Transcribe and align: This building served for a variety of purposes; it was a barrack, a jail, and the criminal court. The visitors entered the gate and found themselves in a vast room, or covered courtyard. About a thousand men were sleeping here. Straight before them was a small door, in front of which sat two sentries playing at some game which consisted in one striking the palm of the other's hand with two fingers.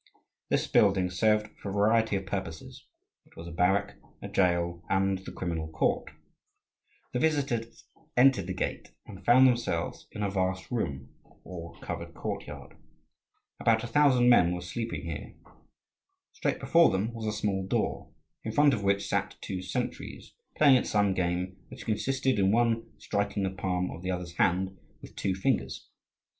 This 0.49 0.65
building 0.65 1.11
served 1.11 1.49
for 1.61 1.69
a 1.69 1.73
variety 1.73 2.15
of 2.15 2.25
purposes; 2.25 2.87
it 3.23 3.37
was 3.37 3.47
a 3.47 3.51
barrack, 3.51 3.97
a 4.19 4.27
jail, 4.27 4.83
and 4.89 5.19
the 5.19 5.31
criminal 5.31 5.67
court. 5.67 6.09
The 7.13 7.19
visitors 7.19 7.85
entered 8.17 8.47
the 8.47 8.53
gate 8.55 8.93
and 9.05 9.23
found 9.23 9.45
themselves 9.45 10.07
in 10.11 10.23
a 10.23 10.29
vast 10.31 10.71
room, 10.71 11.13
or 11.43 11.77
covered 11.81 12.15
courtyard. 12.15 12.75
About 13.59 13.83
a 13.83 13.87
thousand 13.87 14.27
men 14.27 14.55
were 14.55 14.61
sleeping 14.61 15.03
here. 15.05 15.35
Straight 16.31 16.59
before 16.59 16.89
them 16.89 17.13
was 17.13 17.27
a 17.27 17.31
small 17.31 17.67
door, 17.67 18.09
in 18.43 18.51
front 18.51 18.73
of 18.73 18.81
which 18.81 19.07
sat 19.07 19.35
two 19.39 19.61
sentries 19.61 20.33
playing 20.55 20.77
at 20.77 20.87
some 20.87 21.13
game 21.13 21.57
which 21.67 21.85
consisted 21.85 22.39
in 22.39 22.51
one 22.51 22.89
striking 22.97 23.43
the 23.43 23.51
palm 23.51 23.91
of 23.91 24.01
the 24.01 24.09
other's 24.09 24.37
hand 24.37 24.79
with 24.99 25.15
two 25.15 25.35
fingers. 25.35 25.89